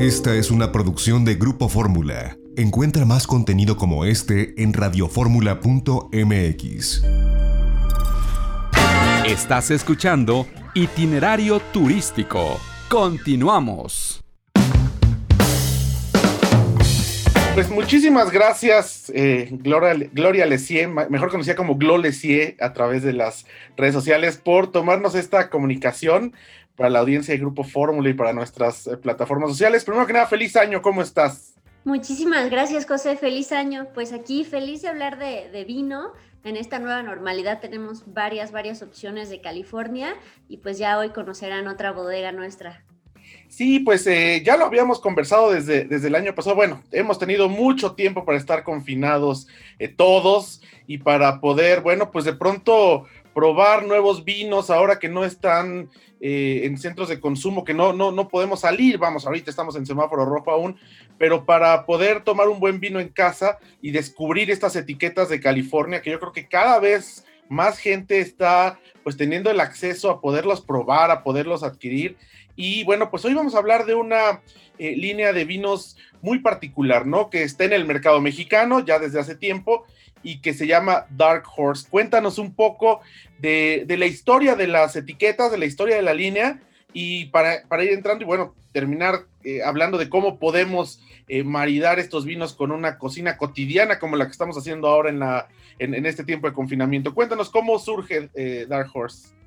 Esta 0.00 0.34
es 0.34 0.50
una 0.50 0.72
producción 0.72 1.24
de 1.26 1.34
Grupo 1.34 1.68
Fórmula. 1.68 2.38
Encuentra 2.56 3.04
más 3.04 3.26
contenido 3.26 3.76
como 3.76 4.06
este 4.06 4.54
en 4.56 4.72
radioformula.mx. 4.72 7.04
Estás 9.26 9.70
escuchando 9.70 10.46
Itinerario 10.72 11.60
Turístico. 11.70 12.58
Continuamos. 12.88 14.24
Pues 17.52 17.68
muchísimas 17.68 18.30
gracias, 18.30 19.12
eh, 19.14 19.48
Gloria, 19.50 20.08
Gloria 20.14 20.46
Lesier, 20.46 20.88
mejor 20.88 21.30
conocida 21.30 21.56
como 21.56 21.76
Glo 21.76 21.98
Lesier 21.98 22.56
a 22.60 22.72
través 22.72 23.02
de 23.02 23.12
las 23.12 23.44
redes 23.76 23.92
sociales, 23.92 24.38
por 24.38 24.72
tomarnos 24.72 25.14
esta 25.14 25.50
comunicación 25.50 26.32
para 26.76 26.90
la 26.90 27.00
audiencia 27.00 27.34
de 27.34 27.40
Grupo 27.40 27.64
Fórmula 27.64 28.08
y 28.08 28.14
para 28.14 28.32
nuestras 28.32 28.86
eh, 28.86 28.96
plataformas 28.96 29.50
sociales. 29.50 29.84
Primero 29.84 30.06
que 30.06 30.12
nada, 30.12 30.26
feliz 30.26 30.56
año, 30.56 30.80
¿cómo 30.82 31.02
estás? 31.02 31.54
Muchísimas 31.84 32.50
gracias, 32.50 32.86
José, 32.86 33.16
feliz 33.16 33.52
año. 33.52 33.88
Pues 33.94 34.12
aquí 34.12 34.44
feliz 34.44 34.82
de 34.82 34.88
hablar 34.88 35.18
de, 35.18 35.50
de 35.50 35.64
vino. 35.64 36.12
En 36.42 36.56
esta 36.56 36.78
nueva 36.78 37.02
normalidad 37.02 37.60
tenemos 37.60 38.04
varias, 38.06 38.50
varias 38.50 38.82
opciones 38.82 39.28
de 39.28 39.40
California 39.40 40.14
y 40.48 40.58
pues 40.58 40.78
ya 40.78 40.98
hoy 40.98 41.10
conocerán 41.10 41.68
otra 41.68 41.92
bodega 41.92 42.32
nuestra. 42.32 42.84
Sí, 43.48 43.80
pues 43.80 44.06
eh, 44.06 44.42
ya 44.44 44.56
lo 44.56 44.64
habíamos 44.64 45.00
conversado 45.00 45.50
desde, 45.52 45.84
desde 45.84 46.08
el 46.08 46.14
año 46.14 46.34
pasado. 46.34 46.54
Bueno, 46.54 46.82
hemos 46.92 47.18
tenido 47.18 47.48
mucho 47.48 47.92
tiempo 47.92 48.24
para 48.24 48.38
estar 48.38 48.62
confinados 48.62 49.48
eh, 49.78 49.88
todos 49.88 50.62
y 50.86 50.98
para 50.98 51.40
poder, 51.40 51.80
bueno, 51.80 52.10
pues 52.10 52.24
de 52.24 52.32
pronto 52.32 53.06
probar 53.34 53.86
nuevos 53.86 54.24
vinos 54.24 54.70
ahora 54.70 54.98
que 54.98 55.08
no 55.08 55.24
están 55.24 55.90
eh, 56.20 56.62
en 56.64 56.78
centros 56.78 57.08
de 57.08 57.20
consumo, 57.20 57.64
que 57.64 57.74
no, 57.74 57.92
no, 57.92 58.12
no 58.12 58.28
podemos 58.28 58.60
salir. 58.60 58.98
Vamos, 58.98 59.26
ahorita 59.26 59.50
estamos 59.50 59.76
en 59.76 59.86
semáforo 59.86 60.24
rojo 60.24 60.50
aún, 60.50 60.76
pero 61.18 61.44
para 61.44 61.86
poder 61.86 62.22
tomar 62.22 62.48
un 62.48 62.60
buen 62.60 62.80
vino 62.80 63.00
en 63.00 63.08
casa 63.08 63.58
y 63.80 63.90
descubrir 63.90 64.50
estas 64.50 64.76
etiquetas 64.76 65.28
de 65.28 65.40
California, 65.40 66.02
que 66.02 66.10
yo 66.10 66.20
creo 66.20 66.32
que 66.32 66.48
cada 66.48 66.78
vez 66.78 67.24
más 67.48 67.78
gente 67.78 68.20
está 68.20 68.78
pues 69.02 69.16
teniendo 69.16 69.50
el 69.50 69.60
acceso 69.60 70.10
a 70.10 70.20
poderlos 70.20 70.60
probar, 70.60 71.10
a 71.10 71.24
poderlos 71.24 71.62
adquirir 71.62 72.16
y 72.56 72.84
bueno, 72.84 73.10
pues 73.10 73.24
hoy 73.24 73.32
vamos 73.32 73.54
a 73.54 73.58
hablar 73.58 73.86
de 73.86 73.94
una 73.94 74.42
eh, 74.78 74.94
línea 74.94 75.32
de 75.32 75.46
vinos 75.46 75.96
muy 76.20 76.40
particular, 76.40 77.06
¿no? 77.06 77.30
Que 77.30 77.42
está 77.42 77.64
en 77.64 77.72
el 77.72 77.86
mercado 77.86 78.20
mexicano 78.20 78.84
ya 78.84 78.98
desde 78.98 79.18
hace 79.18 79.34
tiempo 79.34 79.86
y 80.22 80.40
que 80.40 80.54
se 80.54 80.66
llama 80.66 81.06
Dark 81.10 81.44
Horse. 81.56 81.88
Cuéntanos 81.88 82.38
un 82.38 82.54
poco 82.54 83.00
de, 83.38 83.84
la 83.88 84.06
historia 84.06 84.54
de 84.54 84.66
las 84.66 84.96
etiquetas, 84.96 85.50
de 85.50 85.58
la 85.58 85.66
historia 85.66 85.96
de 85.96 86.02
la 86.02 86.14
línea 86.14 86.60
y 86.92 87.26
para, 87.26 87.62
ir 87.82 87.92
entrando 87.92 88.24
y 88.24 88.26
bueno, 88.26 88.54
terminar 88.72 89.26
eh, 89.44 89.62
hablando 89.62 89.98
de 89.98 90.08
cómo 90.08 90.38
podemos 90.38 91.00
eh, 91.28 91.44
maridar 91.44 91.98
estos 91.98 92.24
vinos 92.24 92.54
con 92.54 92.72
una 92.72 92.98
cocina 92.98 93.36
cotidiana 93.36 93.98
como 93.98 94.16
la 94.16 94.26
que 94.26 94.32
estamos 94.32 94.58
haciendo 94.58 94.88
ahora 94.88 95.10
en, 95.78 96.06
este 96.06 96.24
tiempo 96.24 96.48
de 96.48 96.54
confinamiento. 96.54 97.14
Cuéntanos 97.14 97.50
cómo 97.50 97.78
surge 97.78 98.28
Dark 98.68 98.90
Horse. 98.92 99.39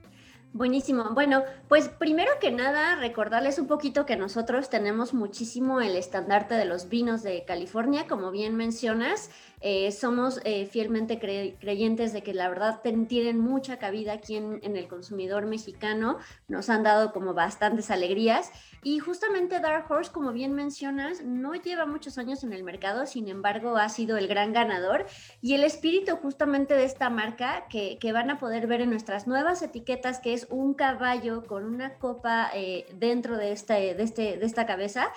Buenísimo. 0.54 1.16
Bueno, 1.16 1.42
pues 1.68 1.90
primero 1.90 2.32
que 2.40 2.52
nada, 2.52 2.96
recordarles 2.96 3.58
un 3.58 3.66
poquito 3.66 4.06
que 4.06 4.16
nosotros 4.16 4.70
tenemos 4.70 5.16
muchísimo 5.16 5.82
el 5.82 5.96
estandarte 5.96 6.54
de 6.54 6.66
los 6.66 6.90
vinos 6.90 7.24
de 7.24 7.44
California, 7.44 8.06
como 8.08 8.30
bien 8.30 8.56
mencionas. 8.56 9.32
Eh, 9.66 9.94
somos 9.94 10.42
eh, 10.44 10.66
fielmente 10.66 11.20
creyentes 11.20 12.12
de 12.12 12.22
que 12.22 12.34
la 12.34 12.50
verdad 12.50 12.82
tienen 13.08 13.40
mucha 13.40 13.80
cabida 13.80 14.12
aquí 14.12 14.36
en, 14.36 14.60
el 14.62 14.90
consumidor 14.90 15.46
mexicano, 15.46 16.18
nos 16.50 16.70
han 16.70 16.84
dado 16.84 17.14
como 17.14 17.34
bastantes 17.34 17.90
alegrías 17.90 18.52
y 18.84 19.00
justamente 19.00 19.62
Dark 19.62 19.90
Horse, 19.90 20.12
como 20.12 20.34
bien 20.34 20.52
mencionas, 20.52 21.24
no 21.24 21.54
lleva 21.54 21.86
muchos 21.86 22.18
años 22.18 22.44
en 22.44 22.52
el 22.52 22.66
mercado, 22.66 23.06
sin 23.06 23.30
embargo 23.30 23.78
ha 23.78 23.88
sido 23.88 24.18
el 24.18 24.28
gran 24.28 24.52
ganador 24.52 25.06
y 25.42 25.54
el 25.54 25.64
espíritu 25.64 26.18
justamente 26.18 26.74
de 26.74 26.84
esta 26.84 27.10
marca 27.10 27.66
que, 27.70 27.98
van 28.12 28.30
a 28.30 28.40
poder 28.40 28.68
ver 28.68 28.82
en 28.82 28.90
nuestras 28.90 29.28
nuevas 29.28 29.62
etiquetas, 29.62 30.20
que 30.20 30.34
es 30.34 30.43
un 30.50 30.74
caballo 30.74 31.44
con 31.46 31.66
una 31.66 31.96
copa 31.96 32.50
eh, 32.54 32.86
dentro 32.96 33.38
de, 33.38 33.52
este, 33.52 33.96
de, 33.96 34.04
este, 34.04 34.38
de 34.38 34.46
esta 34.46 34.66
cabeza. 34.66 35.12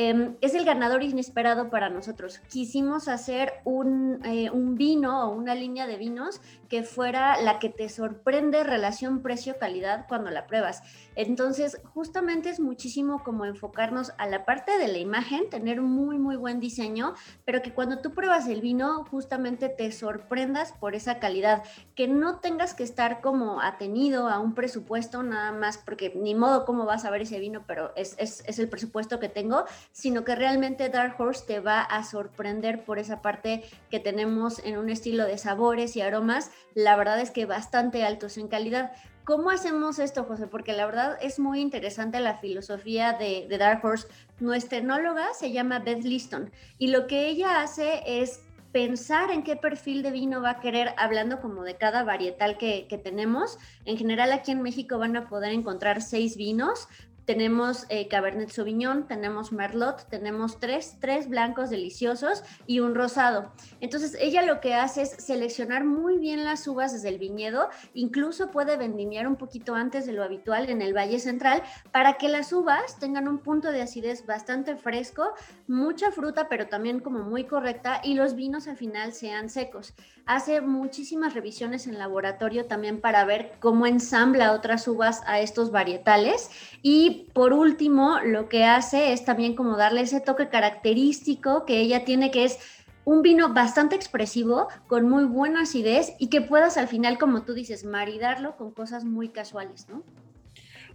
Em, 0.00 0.36
es 0.40 0.54
el 0.54 0.64
ganador 0.64 1.02
inesperado 1.02 1.70
para 1.70 1.90
nosotros. 1.90 2.38
Quisimos 2.48 3.08
hacer 3.08 3.54
un, 3.64 4.24
eh, 4.24 4.48
un, 4.48 4.76
vino 4.76 5.24
o 5.24 5.34
una 5.34 5.56
línea 5.56 5.88
de 5.88 5.96
vinos 5.96 6.40
que 6.68 6.82
fuera 6.82 7.40
la 7.40 7.58
que 7.58 7.68
te 7.68 7.88
sorprende 7.88 8.62
relación 8.64 9.22
precio-calidad 9.22 10.06
cuando 10.08 10.30
la 10.30 10.46
pruebas. 10.46 10.82
Entonces, 11.14 11.80
justamente 11.94 12.50
es 12.50 12.60
muchísimo 12.60 13.22
como 13.24 13.44
enfocarnos 13.44 14.12
a 14.18 14.26
la 14.26 14.44
parte 14.44 14.78
de 14.78 14.88
la 14.88 14.98
imagen, 14.98 15.50
tener 15.50 15.80
muy, 15.80 16.18
muy 16.18 16.36
buen 16.36 16.60
diseño, 16.60 17.14
pero 17.44 17.62
que 17.62 17.72
cuando 17.72 17.98
tú 17.98 18.12
pruebas 18.12 18.46
el 18.48 18.60
vino, 18.60 19.04
justamente 19.10 19.68
te 19.68 19.90
sorprendas 19.92 20.72
por 20.72 20.94
esa 20.94 21.18
calidad, 21.18 21.64
que 21.94 22.06
no 22.06 22.38
tengas 22.38 22.74
que 22.74 22.84
estar 22.84 23.20
como 23.20 23.60
atenido 23.60 24.28
a 24.28 24.38
un 24.38 24.54
presupuesto 24.54 25.22
nada 25.22 25.52
más, 25.52 25.78
porque 25.78 26.12
ni 26.14 26.34
modo 26.34 26.64
cómo 26.64 26.84
vas 26.84 27.04
a 27.04 27.10
ver 27.10 27.22
ese 27.22 27.40
vino, 27.40 27.64
pero 27.66 27.92
es, 27.96 28.14
es, 28.18 28.44
es 28.46 28.58
el 28.58 28.68
presupuesto 28.68 29.18
que 29.18 29.28
tengo, 29.28 29.64
sino 29.92 30.24
que 30.24 30.34
realmente 30.34 30.88
Dark 30.88 31.20
Horse 31.20 31.46
te 31.46 31.60
va 31.60 31.80
a 31.80 32.04
sorprender 32.04 32.84
por 32.84 32.98
esa 32.98 33.22
parte 33.22 33.64
que 33.90 34.00
tenemos 34.00 34.60
en 34.64 34.78
un 34.78 34.90
estilo 34.90 35.24
de 35.24 35.38
sabores 35.38 35.96
y 35.96 36.00
aromas, 36.00 36.50
la 36.74 36.96
verdad 36.96 37.20
es 37.20 37.30
que 37.30 37.46
bastante 37.46 38.04
altos 38.04 38.38
en 38.38 38.48
calidad. 38.48 38.92
¿Cómo 39.24 39.50
hacemos 39.50 39.98
esto, 39.98 40.24
José? 40.24 40.46
Porque 40.46 40.72
la 40.72 40.86
verdad 40.86 41.18
es 41.20 41.38
muy 41.38 41.60
interesante 41.60 42.18
la 42.18 42.38
filosofía 42.38 43.12
de, 43.12 43.46
Dark 43.58 43.84
Horse. 43.84 44.08
Nuestra 44.40 44.78
enóloga 44.78 45.34
se 45.34 45.52
llama 45.52 45.80
Beth 45.80 46.02
Liston 46.02 46.50
y 46.78 46.88
lo 46.88 47.06
que 47.06 47.28
ella 47.28 47.60
hace 47.60 48.02
es 48.06 48.40
pensar 48.72 49.30
en 49.30 49.42
qué 49.42 49.56
perfil 49.56 50.02
de 50.02 50.10
vino 50.10 50.40
va 50.40 50.50
a 50.50 50.60
querer, 50.60 50.94
hablando 50.96 51.40
como 51.40 51.62
de 51.62 51.76
cada 51.76 52.04
varietal 52.04 52.58
que, 52.58 52.86
tenemos. 53.02 53.58
En 53.84 53.96
general 53.96 54.32
aquí 54.32 54.52
en 54.52 54.62
México 54.62 54.98
van 54.98 55.16
a 55.16 55.28
poder 55.28 55.52
encontrar 55.52 56.00
seis 56.00 56.36
vinos, 56.36 56.88
tenemos 57.28 57.84
eh, 57.90 58.08
Cabernet 58.08 58.48
Sauvignon, 58.48 59.06
tenemos 59.06 59.52
Merlot, 59.52 60.08
tenemos 60.08 60.58
tres, 60.58 60.96
tres 60.98 61.28
blancos 61.28 61.68
deliciosos 61.68 62.42
y 62.66 62.80
un 62.80 62.94
rosado. 62.94 63.52
Entonces 63.82 64.16
ella 64.18 64.40
lo 64.40 64.62
que 64.62 64.72
hace 64.72 65.02
es 65.02 65.10
seleccionar 65.10 65.84
muy 65.84 66.16
bien 66.16 66.42
las 66.42 66.66
uvas 66.66 66.94
desde 66.94 67.10
el 67.10 67.18
viñedo, 67.18 67.68
incluso 67.92 68.50
puede 68.50 68.78
vendimiar 68.78 69.28
un 69.28 69.36
poquito 69.36 69.74
antes 69.74 70.06
de 70.06 70.14
lo 70.14 70.24
habitual 70.24 70.70
en 70.70 70.80
el 70.80 70.96
Valle 70.96 71.18
Central 71.18 71.62
para 71.92 72.14
que 72.14 72.30
las 72.30 72.50
uvas 72.50 72.98
tengan 72.98 73.28
un 73.28 73.40
punto 73.40 73.72
de 73.72 73.82
acidez 73.82 74.24
bastante 74.24 74.76
fresco, 74.76 75.34
mucha 75.66 76.10
fruta 76.10 76.48
pero 76.48 76.68
también 76.68 77.00
como 77.00 77.24
muy 77.24 77.44
correcta 77.44 78.00
y 78.02 78.14
los 78.14 78.36
vinos 78.36 78.68
al 78.68 78.78
final 78.78 79.12
sean 79.12 79.50
secos. 79.50 79.92
Hace 80.24 80.62
muchísimas 80.62 81.34
revisiones 81.34 81.86
en 81.86 81.98
laboratorio 81.98 82.64
también 82.66 83.02
para 83.02 83.26
ver 83.26 83.52
cómo 83.60 83.86
ensambla 83.86 84.52
otras 84.52 84.88
uvas 84.88 85.22
a 85.26 85.40
estos 85.40 85.70
varietales 85.70 86.50
y 86.82 87.17
por 87.32 87.52
último, 87.52 88.18
lo 88.24 88.48
que 88.48 88.64
hace 88.64 89.12
es 89.12 89.24
también 89.24 89.54
como 89.54 89.76
darle 89.76 90.02
ese 90.02 90.20
toque 90.20 90.48
característico 90.48 91.64
que 91.64 91.80
ella 91.80 92.04
tiene, 92.04 92.30
que 92.30 92.44
es 92.44 92.58
un 93.04 93.22
vino 93.22 93.54
bastante 93.54 93.96
expresivo, 93.96 94.68
con 94.86 95.08
muy 95.08 95.24
buena 95.24 95.62
acidez 95.62 96.12
y 96.18 96.28
que 96.28 96.42
puedas 96.42 96.76
al 96.76 96.88
final, 96.88 97.16
como 97.16 97.42
tú 97.42 97.54
dices, 97.54 97.84
maridarlo 97.84 98.56
con 98.56 98.70
cosas 98.70 99.04
muy 99.04 99.30
casuales, 99.30 99.88
¿no? 99.88 100.02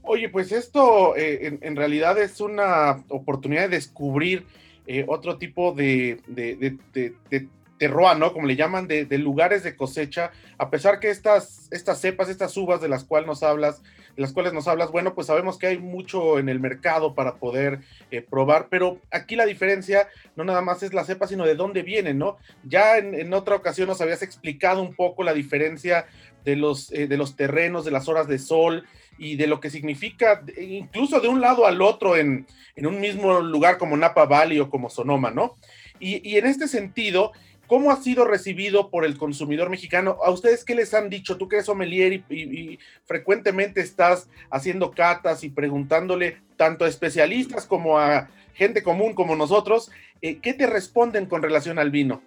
Oye, 0.04 0.30
pues 0.30 0.52
esto 0.52 1.16
eh, 1.16 1.58
en, 1.62 1.76
realidad 1.76 2.18
es 2.20 2.42
una 2.42 3.04
oportunidad 3.08 3.64
de 3.64 3.78
descubrir 3.78 4.46
eh, 4.86 5.06
otro 5.08 5.38
tipo 5.38 5.72
de, 5.72 6.20
de, 6.28 6.78
de, 6.94 7.48
terroir, 7.78 8.18
¿no? 8.18 8.34
Como 8.34 8.46
le 8.46 8.58
llaman, 8.58 8.88
de, 8.88 9.06
lugares 9.18 9.64
de 9.64 9.76
cosecha, 9.76 10.32
a 10.58 10.70
pesar 10.70 11.00
que 11.00 11.10
estas, 11.10 11.68
estas 11.72 12.00
cepas, 12.00 12.30
estas 12.30 12.56
uvas 12.58 12.82
de 12.82 12.90
las 12.90 13.06
cuales 13.06 13.28
nos 13.28 13.44
hablas, 13.44 13.82
las 14.16 14.34
cuales 14.34 14.54
nos 14.54 14.68
hablas, 14.68 14.92
bueno, 14.92 15.16
pues 15.16 15.28
sabemos 15.28 15.58
que 15.58 15.68
hay 15.68 15.80
mucho 15.80 16.40
en 16.40 16.50
el 16.50 16.60
mercado 16.60 17.16
para 17.16 17.36
poder 17.36 17.80
eh, 18.12 18.22
probar, 18.22 18.68
pero 18.70 19.00
aquí 19.12 19.36
la 19.36 19.46
diferencia 19.46 20.08
no 20.36 20.44
nada 20.44 20.62
más 20.62 20.84
es 20.84 20.94
la 20.94 21.04
cepa, 21.04 21.28
sino 21.28 21.46
de 21.46 21.56
dónde 21.56 21.82
vienen, 21.82 22.18
¿no? 22.18 22.38
Ya 22.64 22.98
en, 22.98 23.34
otra 23.34 23.56
ocasión 23.56 23.88
nos 23.88 24.02
habías 24.02 24.22
explicado 24.22 24.82
un 24.82 24.96
poco 24.96 25.24
la 25.24 25.34
diferencia 25.34 26.06
de 26.46 26.56
los, 26.56 26.92
eh, 26.92 27.08
de 27.08 27.18
los 27.18 27.36
terrenos, 27.36 27.86
de 27.86 27.92
las 27.92 28.08
horas 28.08 28.28
de 28.28 28.40
sol 28.40 28.86
y 29.18 29.36
de 29.36 29.48
lo 29.48 29.60
que 29.60 29.70
significa, 29.70 30.44
incluso 30.60 31.20
de 31.20 31.28
un 31.28 31.42
lado 31.42 31.66
al 31.66 31.82
otro 31.82 32.18
en, 32.18 32.46
un 32.78 33.00
mismo 33.00 33.40
lugar 33.40 33.78
como 33.78 33.98
Napa 33.98 34.26
Valley 34.26 34.60
o 34.60 34.70
como 34.70 34.90
Sonoma, 34.90 35.32
¿no? 35.32 35.58
Y, 36.00 36.28
y 36.28 36.38
en 36.38 36.48
este 36.48 36.68
sentido, 36.68 37.32
¿Cómo 37.74 37.90
ha 37.90 37.96
sido 37.96 38.24
recibido 38.26 38.92
por 38.92 39.04
el 39.04 39.18
consumidor 39.18 39.72
mexicano? 39.72 40.20
¿A 40.24 40.30
ustedes 40.30 40.64
qué 40.64 40.76
les 40.76 40.94
han 40.94 41.10
dicho? 41.10 41.38
Tú 41.38 41.48
que 41.48 41.56
eres 41.56 41.66
sommelier 41.66 42.24
y, 42.30 42.78
frecuentemente 43.06 43.82
estás 43.82 44.30
haciendo 44.52 44.92
catas 44.92 45.44
y 45.44 45.50
preguntándole 45.50 46.38
tanto 46.56 46.86
a 46.86 46.88
especialistas 46.88 47.66
como 47.66 47.98
a 47.98 48.30
gente 48.54 48.84
común 48.84 49.16
como 49.16 49.36
nosotros, 49.36 49.90
eh, 50.22 50.38
¿qué 50.40 50.54
te 50.54 50.68
responden 50.68 51.26
con 51.26 51.42
relación 51.42 51.80
al 51.80 51.90
vino? 51.90 52.22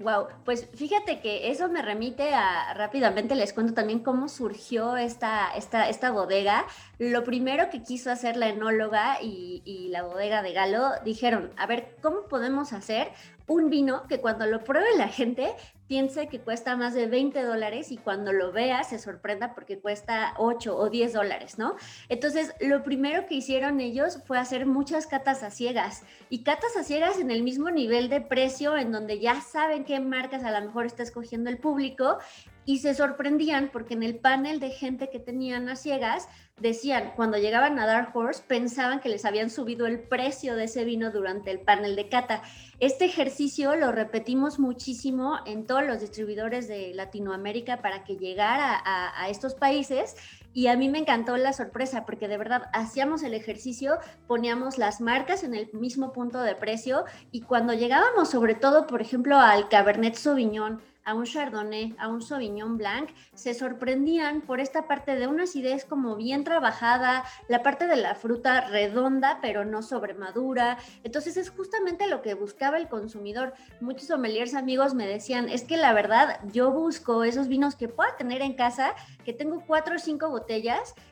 Wow, 0.00 0.28
pues 0.44 0.68
fíjate 0.74 1.20
que 1.20 1.50
eso 1.50 1.68
me 1.68 1.82
remite 1.82 2.32
a 2.32 2.72
rápidamente 2.74 3.34
les 3.34 3.52
cuento 3.52 3.74
también 3.74 3.98
cómo 3.98 4.28
surgió 4.28 4.96
esta, 4.96 5.50
esta, 5.56 5.88
esta 5.88 6.12
bodega. 6.12 6.66
Lo 6.98 7.24
primero 7.24 7.68
que 7.68 7.82
quiso 7.82 8.12
hacer 8.12 8.36
la 8.36 8.48
enóloga 8.48 9.20
y, 9.20 9.60
y 9.64 9.88
la 9.88 10.04
bodega 10.04 10.42
de 10.42 10.52
Galo 10.52 10.92
dijeron, 11.04 11.50
a 11.56 11.66
ver, 11.66 11.96
¿cómo 12.00 12.28
podemos 12.28 12.72
hacer 12.72 13.10
un 13.48 13.70
vino 13.70 14.06
que 14.06 14.20
cuando 14.20 14.46
lo 14.46 14.62
pruebe 14.62 14.96
la 14.96 15.08
gente 15.08 15.52
piense 15.88 16.28
que 16.28 16.38
cuesta 16.40 16.76
más 16.76 16.94
de 16.94 17.06
20 17.06 17.42
dólares 17.42 17.90
y 17.90 17.96
cuando 17.96 18.32
lo 18.32 18.52
vea 18.52 18.84
se 18.84 18.98
sorprenda 18.98 19.54
porque 19.54 19.80
cuesta 19.80 20.34
8 20.36 20.76
o 20.76 20.90
10 20.90 21.14
dólares, 21.14 21.58
¿no? 21.58 21.76
Entonces, 22.08 22.54
lo 22.60 22.82
primero 22.84 23.26
que 23.26 23.36
hicieron 23.36 23.80
ellos 23.80 24.20
fue 24.26 24.38
hacer 24.38 24.66
muchas 24.66 25.06
catas 25.06 25.42
a 25.42 25.50
ciegas 25.50 26.04
y 26.28 26.44
catas 26.44 26.76
a 26.76 26.84
ciegas 26.84 27.18
en 27.18 27.30
el 27.30 27.42
mismo 27.42 27.70
nivel 27.70 28.10
de 28.10 28.20
precio 28.20 28.76
en 28.76 28.92
donde 28.92 29.18
ya 29.18 29.40
saben 29.40 29.84
qué 29.84 29.98
marcas 29.98 30.44
a 30.44 30.50
lo 30.50 30.66
mejor 30.66 30.84
está 30.84 31.02
escogiendo 31.02 31.48
el 31.48 31.58
público 31.58 32.18
y 32.68 32.80
se 32.80 32.94
sorprendían 32.94 33.70
porque 33.72 33.94
en 33.94 34.02
el 34.02 34.16
panel 34.16 34.60
de 34.60 34.68
gente 34.68 35.08
que 35.08 35.18
tenían 35.18 35.70
a 35.70 35.74
ciegas 35.74 36.28
decían, 36.60 37.14
cuando 37.16 37.38
llegaban 37.38 37.78
a 37.78 37.86
Dark 37.86 38.14
Horse, 38.14 38.42
pensaban 38.46 39.00
que 39.00 39.08
les 39.08 39.24
habían 39.24 39.48
subido 39.48 39.86
el 39.86 40.00
precio 40.00 40.54
de 40.54 40.64
ese 40.64 40.84
vino 40.84 41.10
durante 41.10 41.50
el 41.50 41.60
panel 41.60 41.96
de 41.96 42.10
cata. 42.10 42.42
Este 42.78 43.06
ejercicio 43.06 43.74
lo 43.74 43.90
repetimos 43.90 44.58
muchísimo 44.58 45.38
en 45.46 45.66
todos 45.66 45.82
los 45.86 46.02
distribuidores 46.02 46.68
de 46.68 46.92
Latinoamérica 46.92 47.80
para 47.80 48.04
que 48.04 48.16
llegara 48.16 48.82
a, 48.84 49.30
estos 49.30 49.54
países 49.54 50.16
y 50.58 50.66
a 50.66 50.76
mí 50.76 50.88
me 50.88 50.98
encantó 50.98 51.36
la 51.36 51.52
sorpresa 51.52 52.04
porque 52.04 52.26
de 52.26 52.36
verdad 52.36 52.68
hacíamos 52.72 53.22
el 53.22 53.32
ejercicio, 53.32 53.98
poníamos 54.26 54.76
las 54.76 55.00
marcas 55.00 55.44
en 55.44 55.54
el 55.54 55.70
mismo 55.72 56.12
punto 56.12 56.40
de 56.40 56.56
precio 56.56 57.04
y 57.30 57.42
cuando 57.42 57.74
llegábamos 57.74 58.30
sobre 58.30 58.56
todo, 58.56 58.88
por 58.88 59.00
ejemplo, 59.00 59.38
al 59.38 59.68
Cabernet 59.68 60.16
Sauvignon, 60.16 60.82
a 61.08 61.14
un 61.14 61.24
Chardonnay, 61.24 61.96
a 61.98 62.08
un 62.08 62.20
Sauvignon 62.20 62.76
Blanc, 62.76 63.08
se 63.32 63.54
sorprendían 63.54 64.42
por 64.42 64.60
esta 64.60 64.86
parte 64.86 65.16
de 65.16 65.26
una 65.26 65.44
acidez 65.44 65.86
como 65.86 66.16
bien 66.16 66.44
trabajada, 66.44 67.24
la 67.48 67.62
parte 67.62 67.86
de 67.86 67.96
la 67.96 68.14
fruta 68.14 68.60
redonda 68.68 69.38
pero 69.40 69.64
no 69.64 69.80
sobremadura. 69.80 70.76
Entonces 71.04 71.38
es 71.38 71.48
justamente 71.48 72.08
lo 72.08 72.20
que 72.20 72.34
buscaba 72.34 72.76
el 72.76 72.88
consumidor. 72.88 73.54
Muchos 73.80 74.08
sommeliers 74.08 74.52
amigos 74.54 74.92
me 74.92 75.06
decían, 75.06 75.48
es 75.48 75.62
que 75.62 75.78
la 75.78 75.94
verdad 75.94 76.40
yo 76.52 76.72
busco 76.72 77.24
esos 77.24 77.48
vinos 77.48 77.74
que 77.74 77.88
pueda 77.88 78.14
tener 78.18 78.42
en 78.42 78.52
casa, 78.52 78.94
que 79.24 79.32
tengo 79.32 79.62
cuatro 79.66 79.96
o 79.96 79.98
cinco 79.98 80.28
botellas 80.28 80.47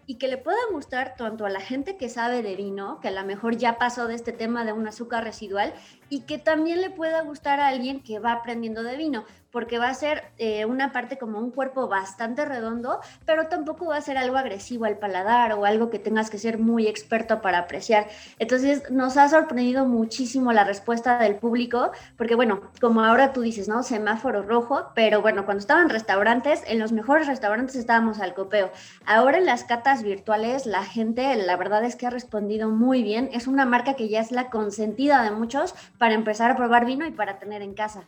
y 0.07 0.15
que 0.17 0.29
le 0.29 0.39
puedan 0.39 0.73
gustar 0.73 1.15
tanto 1.17 1.45
a 1.45 1.51
la 1.51 1.61
gente 1.61 1.97
que 1.97 2.09
sabe 2.09 2.43
de 2.43 2.57
vino, 2.57 3.01
que 3.01 3.09
a 3.09 3.11
lo 3.11 3.25
mejor 3.25 3.57
ya 3.57 3.79
pasó 3.79 4.07
de 4.07 4.15
este 4.15 4.33
tema 4.33 4.65
de 4.65 4.73
un 4.73 4.87
azúcar 4.87 5.25
residual, 5.25 5.75
y 6.09 6.21
que 6.21 6.39
también 6.39 6.81
le 6.81 6.91
pueda 6.91 7.21
gustar 7.23 7.61
a 7.61 7.69
alguien 7.69 8.01
que 8.03 8.19
va 8.19 8.33
aprendiendo 8.33 8.83
de 8.83 8.97
vino 8.97 9.25
porque 9.57 9.79
va 9.79 9.89
a 9.89 9.95
ser 9.95 10.25
eh, 10.37 10.67
una 10.67 10.93
parte 10.93 11.17
como 11.17 11.39
un 11.39 11.51
cuerpo 11.51 11.89
bastante 11.89 12.45
redondo, 12.45 13.01
pero 13.25 13.47
tampoco 13.49 13.87
va 13.87 13.97
a 13.97 14.03
ser 14.03 14.19
algo 14.19 14.37
agresivo 14.37 14.85
al 14.85 14.99
paladar 14.99 15.55
o 15.55 15.65
algo 15.65 15.89
que 15.89 15.99
tengas 15.99 16.29
que 16.29 16.37
ser 16.37 16.59
muy 16.59 16.87
experto 16.87 17.41
para 17.41 17.61
apreciar. 17.61 18.07
Entonces 18.39 18.91
nos 18.91 19.17
ha 19.17 19.31
sorprendido 19.31 19.87
muchísimo 19.87 20.53
la 20.53 20.65
respuesta 20.65 21.19
del 21.21 21.37
público, 21.37 21.91
porque 22.19 22.35
bueno, 22.35 22.61
como 22.83 23.03
ahora 23.03 23.33
tú 23.33 23.41
dices, 23.41 23.67
¿no? 23.67 23.83
Semáforo 23.83 24.43
rojo, 24.43 24.91
pero 24.95 25.23
bueno, 25.23 25.47
cuando 25.47 25.63
estaban 25.63 25.89
restaurantes, 25.89 26.63
en 26.67 26.79
los 26.79 26.93
mejores 26.93 27.27
restaurantes 27.27 27.77
estábamos 27.77 28.21
al 28.21 28.35
copeo. 28.35 28.71
Ahora 29.07 29.39
en 29.39 29.47
las 29.47 29.65
catas 29.65 30.03
virtuales, 30.03 30.67
la 30.67 30.85
gente, 30.85 31.35
la 31.35 31.57
verdad 31.57 31.83
es 31.83 31.97
que 31.97 32.07
ha 32.07 32.11
respondido 32.11 32.69
muy 32.69 33.03
bien. 33.03 33.31
Es 33.33 33.47
una 33.47 33.65
marca 33.65 33.95
que 33.95 34.11
ya 34.11 34.21
es 34.21 34.33
la 34.33 34.51
consentida 34.51 35.23
de 35.23 35.31
muchos 35.31 35.75
para 35.97 36.13
empezar 36.13 36.51
a 36.51 36.57
probar 36.57 36.85
vino 36.85 37.07
y 37.07 37.11
para 37.11 37.39
tener 37.39 37.63
en 37.63 37.73
casa. 37.73 38.07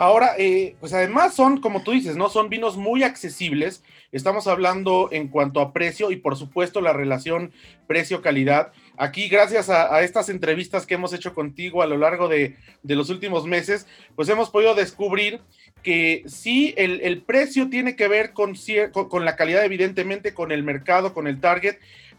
Ahora, 0.00 0.34
eh, 0.38 0.76
pues 0.80 0.94
además 0.94 1.34
son, 1.34 1.60
como 1.60 1.82
tú 1.82 1.90
dices, 1.90 2.16
¿no? 2.16 2.30
Son 2.30 2.48
vinos 2.48 2.78
muy 2.78 3.02
accesibles. 3.02 3.84
Estamos 4.12 4.46
hablando 4.46 5.10
en 5.12 5.28
cuanto 5.28 5.60
a 5.60 5.74
precio 5.74 6.10
y 6.10 6.16
por 6.16 6.36
supuesto 6.36 6.80
la 6.80 6.94
relación 6.94 7.52
precio-calidad. 7.86 8.72
Aquí, 8.96 9.28
gracias 9.28 9.68
a, 9.68 10.00
estas 10.00 10.30
entrevistas 10.30 10.86
que 10.86 10.94
hemos 10.94 11.12
hecho 11.12 11.34
contigo 11.34 11.82
a 11.82 11.86
lo 11.86 11.98
largo 11.98 12.28
de, 12.28 12.56
los 12.82 13.10
últimos 13.10 13.44
meses, 13.44 13.86
pues 14.16 14.30
hemos 14.30 14.48
podido 14.48 14.74
descubrir 14.74 15.42
que 15.82 16.22
sí, 16.24 16.72
el, 16.78 17.20
precio 17.20 17.68
tiene 17.68 17.94
que 17.94 18.08
ver 18.08 18.32
con, 18.32 18.54
con 19.10 19.26
la 19.26 19.36
calidad, 19.36 19.66
evidentemente, 19.66 20.32
con 20.32 20.50
el 20.50 20.62
mercado, 20.62 21.12
con 21.12 21.26
el 21.26 21.40
target, 21.40 21.76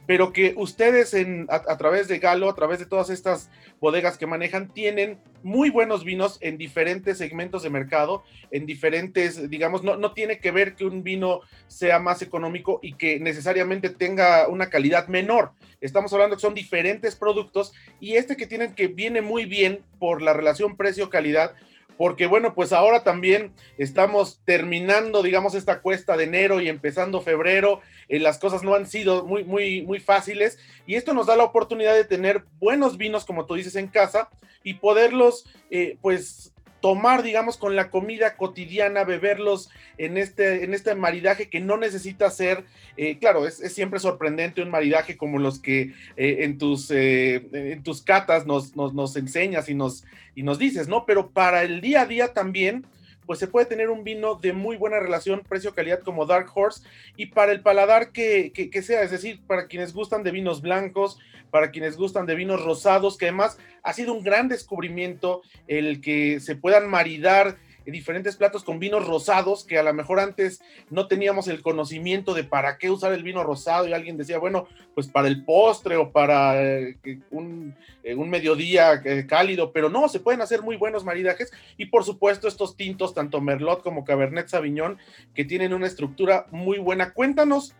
pero 0.07 0.33
que 0.33 0.53
ustedes 0.57 1.13
en, 1.13 1.47
a, 1.49 1.77
través 1.77 2.07
de 2.07 2.19
Galo, 2.19 2.49
a 2.49 2.55
través 2.55 2.79
de 2.79 2.85
todas 2.85 3.09
estas 3.09 3.49
bodegas 3.79 4.17
que 4.17 4.27
manejan, 4.27 4.73
tienen 4.73 5.19
muy 5.43 5.69
buenos 5.69 6.03
vinos 6.03 6.37
en 6.41 6.57
diferentes 6.57 7.17
segmentos 7.17 7.63
de 7.63 7.69
mercado, 7.69 8.23
en 8.51 8.65
diferentes, 8.65 9.49
digamos, 9.49 9.83
no, 9.83 9.97
no 9.97 10.13
tiene 10.13 10.39
que 10.39 10.51
ver 10.51 10.75
que 10.75 10.85
un 10.85 11.03
vino 11.03 11.41
sea 11.67 11.99
más 11.99 12.21
económico 12.21 12.79
y 12.81 12.93
que 12.93 13.19
necesariamente 13.19 13.89
tenga 13.89 14.47
una 14.47 14.69
calidad 14.69 15.07
menor. 15.07 15.51
Estamos 15.79 16.13
hablando 16.13 16.35
que 16.35 16.41
son 16.41 16.53
diferentes 16.53 17.15
productos 17.15 17.73
y 17.99 18.15
este 18.15 18.37
que 18.37 18.47
tienen 18.47 18.75
que 18.75 18.87
viene 18.87 19.21
muy 19.21 19.45
bien 19.45 19.81
por 19.99 20.21
la 20.21 20.33
relación 20.33 20.77
precio-calidad, 20.77 21.53
porque 22.01 22.25
bueno, 22.25 22.55
pues 22.55 22.73
ahora 22.73 23.03
también 23.03 23.53
estamos 23.77 24.41
terminando, 24.43 25.21
digamos, 25.21 25.53
esta 25.53 25.81
cuesta 25.81 26.17
de 26.17 26.23
enero 26.23 26.59
y 26.59 26.67
empezando 26.67 27.21
febrero, 27.21 27.79
eh, 28.09 28.17
las 28.17 28.39
cosas 28.39 28.63
no 28.63 28.73
han 28.73 28.87
sido 28.87 29.23
muy, 29.23 29.43
muy, 29.43 29.83
muy 29.83 29.99
fáciles 29.99 30.57
y 30.87 30.95
esto 30.95 31.13
nos 31.13 31.27
da 31.27 31.35
la 31.35 31.43
oportunidad 31.43 31.93
de 31.93 32.03
tener 32.03 32.43
buenos 32.59 32.97
vinos, 32.97 33.23
como 33.23 33.45
tú 33.45 33.53
dices, 33.53 33.75
en 33.75 33.85
casa 33.85 34.29
y 34.63 34.73
poderlos, 34.73 35.45
eh, 35.69 35.99
pues, 36.01 36.55
tomar, 36.81 37.23
digamos, 37.23 37.57
con 37.57 37.75
la 37.75 37.89
comida 37.89 38.35
cotidiana, 38.35 39.03
beberlos 39.03 39.69
en 39.97 40.17
este, 40.17 40.63
en 40.63 40.73
este 40.73 40.95
maridaje 40.95 41.49
que 41.49 41.59
no 41.59 41.77
necesita 41.77 42.29
ser, 42.29 42.65
eh, 42.97 43.17
claro, 43.19 43.47
es, 43.47 43.57
siempre 43.73 43.99
sorprendente 43.99 44.61
un 44.61 44.69
maridaje 44.69 45.15
como 45.15 45.39
los 45.39 45.59
que 45.59 45.93
eh, 46.17 46.37
en, 46.39 46.57
tus, 46.57 46.91
eh, 46.91 47.47
en 47.53 47.83
tus 47.83 48.01
catas 48.01 48.45
nos, 48.45 48.75
nos, 48.75 48.93
nos, 48.93 49.15
enseñas 49.15 49.69
y 49.69 49.75
nos, 49.75 50.03
y 50.35 50.43
nos 50.43 50.59
dices, 50.59 50.87
¿no? 50.87 51.05
Pero 51.05 51.29
para 51.29 51.63
el 51.63 51.81
día 51.81 52.01
a 52.01 52.05
día 52.05 52.33
también, 52.33 52.85
pues 53.31 53.39
se 53.39 53.47
puede 53.47 53.65
tener 53.65 53.89
un 53.89 54.03
vino 54.03 54.35
de 54.35 54.51
muy 54.51 54.75
buena 54.75 54.99
relación 54.99 55.41
precio-calidad 55.47 56.01
como 56.01 56.25
Dark 56.25 56.49
Horse 56.53 56.85
y 57.15 57.27
para 57.27 57.53
el 57.53 57.61
paladar 57.61 58.11
que, 58.11 58.51
que, 58.51 58.81
sea, 58.81 59.03
es 59.03 59.11
decir, 59.11 59.39
para 59.47 59.67
quienes 59.67 59.93
gustan 59.93 60.21
de 60.21 60.31
vinos 60.31 60.61
blancos, 60.61 61.17
para 61.49 61.71
quienes 61.71 61.95
gustan 61.95 62.25
de 62.25 62.35
vinos 62.35 62.61
rosados, 62.61 63.17
que 63.17 63.27
además 63.27 63.57
ha 63.83 63.93
sido 63.93 64.11
un 64.11 64.21
gran 64.21 64.49
descubrimiento 64.49 65.43
el 65.69 66.01
que 66.01 66.41
se 66.41 66.57
puedan 66.57 66.89
maridar 66.89 67.55
diferentes 67.85 68.35
platos 68.35 68.63
con 68.63 68.79
vinos 68.79 69.07
rosados 69.07 69.63
que 69.63 69.79
a 69.79 69.83
lo 69.83 69.93
mejor 69.93 70.19
antes 70.19 70.61
no 70.89 71.07
teníamos 71.07 71.47
el 71.47 71.61
conocimiento 71.61 72.33
de 72.33 72.43
para 72.43 72.77
qué 72.77 72.91
usar 72.91 73.13
el 73.13 73.23
vino 73.23 73.43
rosado 73.43 73.87
y 73.87 73.93
alguien 73.93 74.17
decía, 74.17 74.37
bueno, 74.37 74.67
pues 74.93 75.07
para 75.07 75.27
el 75.27 75.43
postre 75.43 75.95
o 75.97 76.11
para 76.11 76.61
eh, 76.61 76.97
un, 77.31 77.75
eh, 78.03 78.15
un, 78.15 78.29
mediodía 78.29 79.01
eh, 79.03 79.25
cálido, 79.27 79.71
pero 79.71 79.89
no, 79.89 80.07
se 80.09 80.19
pueden 80.19 80.41
hacer 80.41 80.61
muy 80.61 80.75
buenos 80.75 81.03
maridajes 81.03 81.51
y 81.77 81.87
por 81.87 82.03
supuesto 82.03 82.47
estos 82.47 82.75
tintos, 82.75 83.13
tanto 83.13 83.41
Merlot 83.41 83.81
como 83.81 84.05
Cabernet 84.05 84.47
Sauvignon, 84.47 84.97
que 85.33 85.45
tienen 85.45 85.73
una 85.73 85.87
estructura 85.87 86.45
muy 86.51 86.77
buena. 86.77 87.13
Cuéntanos, 87.13 87.73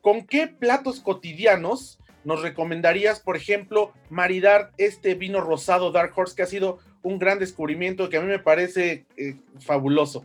¿con 0.00 0.26
qué 0.26 0.48
platos 0.48 1.00
cotidianos 1.00 1.98
nos 2.24 2.42
recomendarías, 2.42 3.20
por 3.20 3.36
ejemplo, 3.36 3.92
maridar 4.10 4.72
este 4.76 5.14
vino 5.14 5.40
rosado 5.40 5.90
Dark 5.90 6.12
Horse 6.14 6.36
que 6.36 6.42
ha 6.42 6.46
sido 6.46 6.78
un 7.02 7.18
gran 7.18 7.38
descubrimiento 7.38 8.08
que 8.08 8.16
a 8.16 8.20
mí 8.20 8.26
me 8.26 8.38
parece 8.38 9.04
eh, 9.16 9.36
fabuloso. 9.58 10.24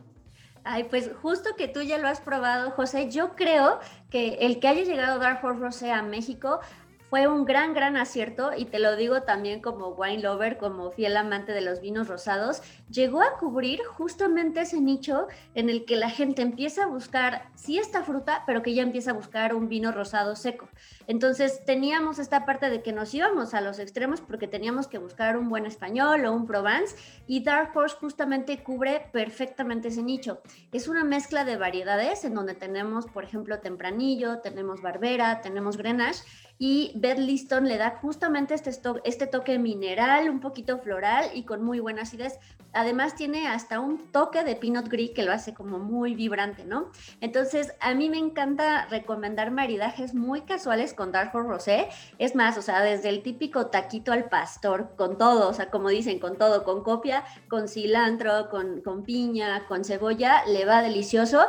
Ay, 0.64 0.84
pues 0.84 1.10
justo 1.22 1.50
que 1.56 1.68
tú 1.68 1.82
ya 1.82 1.96
lo 1.96 2.08
has 2.08 2.20
probado, 2.20 2.72
José, 2.72 3.08
yo 3.08 3.36
creo 3.36 3.78
que 4.10 4.38
el 4.40 4.58
que 4.58 4.66
haya 4.66 4.82
llegado 4.82 5.20
Dark 5.20 5.44
Horse 5.44 5.60
Rosé 5.60 5.92
a 5.92 6.02
México 6.02 6.60
fue 7.10 7.28
un 7.28 7.44
gran, 7.44 7.74
gran 7.74 7.96
acierto 7.96 8.50
y 8.56 8.64
te 8.64 8.78
lo 8.78 8.96
digo 8.96 9.22
también 9.22 9.60
como 9.60 9.88
wine 9.88 10.22
lover, 10.22 10.58
como 10.58 10.90
fiel 10.90 11.16
amante 11.16 11.52
de 11.52 11.60
los 11.60 11.80
vinos 11.80 12.08
rosados, 12.08 12.62
llegó 12.90 13.22
a 13.22 13.38
cubrir 13.38 13.80
justamente 13.84 14.62
ese 14.62 14.80
nicho 14.80 15.26
en 15.54 15.70
el 15.70 15.84
que 15.84 15.96
la 15.96 16.10
gente 16.10 16.42
empieza 16.42 16.84
a 16.84 16.86
buscar, 16.86 17.48
sí 17.54 17.78
esta 17.78 18.02
fruta, 18.02 18.42
pero 18.46 18.62
que 18.62 18.74
ya 18.74 18.82
empieza 18.82 19.12
a 19.12 19.14
buscar 19.14 19.54
un 19.54 19.68
vino 19.68 19.92
rosado 19.92 20.36
seco. 20.36 20.68
Entonces 21.06 21.64
teníamos 21.64 22.18
esta 22.18 22.44
parte 22.44 22.70
de 22.70 22.82
que 22.82 22.92
nos 22.92 23.14
íbamos 23.14 23.54
a 23.54 23.60
los 23.60 23.78
extremos 23.78 24.20
porque 24.20 24.48
teníamos 24.48 24.88
que 24.88 24.98
buscar 24.98 25.36
un 25.36 25.48
buen 25.48 25.66
español 25.66 26.24
o 26.24 26.32
un 26.32 26.46
Provence 26.46 26.96
y 27.26 27.42
Dark 27.44 27.70
Horse 27.76 27.96
justamente 27.96 28.62
cubre 28.62 29.08
perfectamente 29.12 29.88
ese 29.88 30.02
nicho. 30.02 30.40
Es 30.72 30.88
una 30.88 31.04
mezcla 31.04 31.44
de 31.44 31.56
variedades 31.56 32.24
en 32.24 32.34
donde 32.34 32.54
tenemos, 32.54 33.06
por 33.06 33.24
ejemplo, 33.24 33.60
tempranillo, 33.60 34.38
tenemos 34.38 34.82
barbera, 34.82 35.40
tenemos 35.40 35.76
grenache 35.76 36.24
y 36.58 36.92
Beth 36.94 37.18
Liston 37.18 37.68
le 37.68 37.76
da 37.76 37.98
justamente 38.00 38.54
este, 38.54 38.70
este 39.04 39.26
toque 39.26 39.58
mineral, 39.58 40.30
un 40.30 40.40
poquito 40.40 40.78
floral 40.78 41.30
y 41.34 41.44
con 41.44 41.62
muy 41.62 41.80
buena 41.80 42.02
acidez. 42.02 42.38
Además 42.72 43.14
tiene 43.14 43.48
hasta 43.48 43.80
un 43.80 44.10
toque 44.12 44.44
de 44.44 44.54
Pinot 44.54 44.88
Gris 44.88 45.12
que 45.12 45.22
lo 45.22 45.32
hace 45.32 45.54
como 45.54 45.78
muy 45.78 46.14
vibrante, 46.14 46.64
¿no? 46.64 46.90
Entonces 47.20 47.74
a 47.80 47.94
mí 47.94 48.10
me 48.10 48.18
encanta 48.18 48.86
recomendar 48.86 49.50
maridajes 49.50 50.14
muy 50.14 50.42
casuales 50.42 50.92
con 50.92 51.12
Dark 51.12 51.32
Rosé. 51.32 51.88
Es 52.18 52.34
más, 52.34 52.58
o 52.58 52.62
sea, 52.62 52.82
desde 52.82 53.08
el 53.08 53.22
típico 53.22 53.66
taquito 53.66 54.12
al 54.12 54.28
pastor, 54.28 54.94
con 54.96 55.16
todo, 55.16 55.48
o 55.48 55.54
sea, 55.54 55.70
como 55.70 55.88
dicen, 55.88 56.18
con 56.18 56.36
todo, 56.36 56.64
con 56.64 56.82
copia, 56.82 57.24
con 57.48 57.68
cilantro, 57.68 58.50
con 58.50 59.02
piña, 59.04 59.66
con 59.66 59.84
cebolla, 59.84 60.44
le 60.46 60.64
va 60.64 60.82
delicioso 60.82 61.46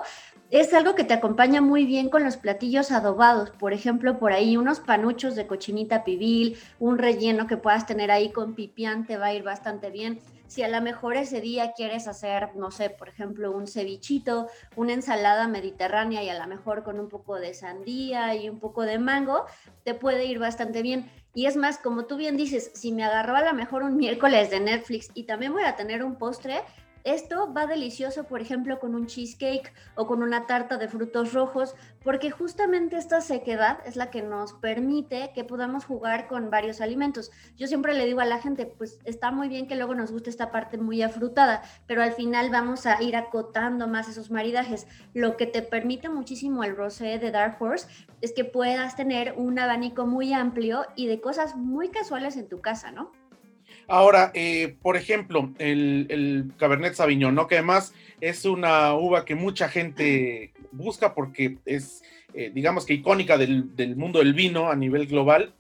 es 0.49 0.73
algo 0.73 0.95
que 0.95 1.03
te 1.03 1.13
acompaña 1.13 1.61
muy 1.61 1.85
bien 1.85 2.09
con 2.09 2.23
los 2.23 2.37
platillos 2.37 2.91
adobados. 2.91 3.51
Por 3.51 3.73
ejemplo, 3.73 4.17
por 4.17 4.31
ahí 4.31 4.55
unos 4.55 4.79
panuchos 4.79 5.35
de 5.35 5.45
cochinita 5.45 6.03
pibil, 6.03 6.57
un 6.79 6.97
relleno 6.97 7.47
que 7.47 7.57
puedas 7.57 7.85
tener 7.85 8.11
ahí 8.11 8.31
con 8.31 8.55
pipián 8.55 9.05
te 9.05 9.17
va 9.17 9.27
a 9.27 9.33
ir 9.33 9.43
bastante 9.43 9.89
bien. 9.89 10.19
Si 10.47 10.63
a 10.63 10.69
lo 10.69 10.81
mejor 10.81 11.17
ese 11.17 11.41
día 11.41 11.73
quieres 11.73 12.07
hacer, 12.07 12.55
no 12.55 12.71
sé, 12.71 12.89
por 12.89 13.09
ejemplo, 13.09 13.51
un 13.51 13.67
cevichito, 13.67 14.47
una 14.77 14.93
ensalada 14.93 15.49
mediterránea 15.49 16.23
y 16.23 16.29
a 16.29 16.39
lo 16.39 16.47
mejor 16.47 16.83
con 16.83 17.01
un 17.01 17.09
poco 17.09 17.35
de 17.35 17.53
sandía 17.53 18.33
y 18.33 18.47
un 18.47 18.59
poco 18.59 18.83
de 18.83 18.97
mango, 18.97 19.43
te 19.83 19.93
puede 19.93 20.25
ir 20.25 20.39
bastante 20.39 20.81
bien. 20.81 21.11
Y 21.33 21.47
es 21.47 21.57
más, 21.57 21.77
como 21.77 22.05
tú 22.05 22.15
bien 22.15 22.37
dices, 22.37 22.71
si 22.73 22.93
me 22.93 23.03
agarró 23.03 23.35
a 23.35 23.43
lo 23.43 23.53
mejor 23.53 23.83
un 23.83 23.97
miércoles 23.97 24.49
de 24.49 24.61
Netflix 24.61 25.09
y 25.13 25.23
también 25.23 25.51
voy 25.51 25.63
a 25.63 25.75
tener 25.75 26.01
un 26.01 26.15
postre, 26.15 26.61
esto 27.03 27.53
va 27.53 27.67
delicioso, 27.67 28.25
por 28.25 28.41
ejemplo, 28.41 28.79
con 28.79 28.95
un 28.95 29.07
cheesecake 29.07 29.73
o 29.95 30.07
con 30.07 30.23
una 30.23 30.45
tarta 30.45 30.77
de 30.77 30.87
frutos 30.87 31.33
rojos, 31.33 31.75
porque 32.03 32.31
justamente 32.31 32.97
esta 32.97 33.21
sequedad 33.21 33.79
es 33.85 33.95
la 33.95 34.09
que 34.09 34.21
nos 34.21 34.53
permite 34.53 35.31
que 35.33 35.43
podamos 35.43 35.85
jugar 35.85 36.27
con 36.27 36.49
varios 36.49 36.81
alimentos. 36.81 37.31
Yo 37.57 37.67
siempre 37.67 37.93
le 37.93 38.05
digo 38.05 38.21
a 38.21 38.25
la 38.25 38.39
gente, 38.39 38.65
pues 38.65 38.99
está 39.05 39.31
muy 39.31 39.47
bien 39.47 39.67
que 39.67 39.75
luego 39.75 39.95
nos 39.95 40.11
guste 40.11 40.29
esta 40.29 40.51
parte 40.51 40.77
muy 40.77 41.01
afrutada, 41.01 41.61
pero 41.85 42.01
al 42.01 42.13
final 42.13 42.49
vamos 42.49 42.85
a 42.85 43.01
ir 43.01 43.15
acotando 43.15 43.87
más 43.87 44.07
esos 44.09 44.31
maridajes. 44.31 44.87
Lo 45.13 45.37
que 45.37 45.47
te 45.47 45.61
permite 45.61 46.09
muchísimo 46.09 46.63
el 46.63 46.75
rosé 46.75 47.19
de 47.19 47.31
Dark 47.31 47.61
Horse 47.61 47.87
es 48.21 48.33
que 48.33 48.45
puedas 48.45 48.95
tener 48.95 49.33
un 49.37 49.59
abanico 49.59 50.05
muy 50.05 50.33
amplio 50.33 50.85
y 50.95 51.07
de 51.07 51.21
cosas 51.21 51.55
muy 51.55 51.89
casuales 51.89 52.37
en 52.37 52.47
tu 52.49 52.61
casa, 52.61 52.91
¿no? 52.91 53.11
Ahora, 53.87 54.31
eh, 54.33 54.75
por 54.81 54.97
ejemplo, 54.97 55.53
el, 55.59 56.51
Cabernet 56.57 56.93
Sauvignon, 56.93 57.33
¿no? 57.33 57.47
Que 57.47 57.55
además 57.55 57.93
es 58.19 58.43
una 58.43 58.93
uva 58.93 59.23
que 59.23 59.35
mucha 59.35 59.69
gente 59.69 60.51
busca 60.71 61.13
porque 61.13 61.57
es, 61.65 62.03
eh, 62.33 62.51
digamos 62.53 62.85
que 62.85 62.95
icónica 62.95 63.37
del, 63.37 63.75
del, 63.75 63.95
mundo 63.95 64.19
del 64.19 64.33
vino 64.33 64.69
a 64.69 64.75
nivel 64.75 65.07
global. 65.07 65.53